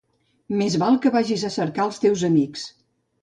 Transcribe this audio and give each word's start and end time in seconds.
Més 0.61 0.77
val 0.83 0.97
que 1.03 1.11
vagis 1.17 1.43
a 1.49 1.53
cercar 1.57 1.87
els 1.91 2.01
teus 2.07 2.23
amics. 2.31 2.65